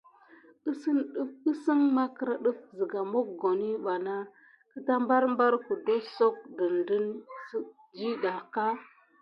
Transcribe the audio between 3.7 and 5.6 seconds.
vana wukisie barbar